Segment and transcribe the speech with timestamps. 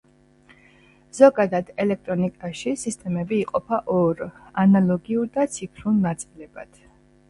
[1.17, 4.27] ზოგადად, ელექტრონიკაში სისტემები იყოფა ორ,
[4.67, 6.87] ანალოგიურ და ციფრულ ნაწილებად.